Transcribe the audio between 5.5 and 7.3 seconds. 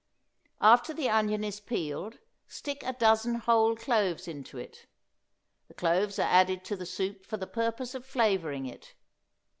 The cloves are added to the soup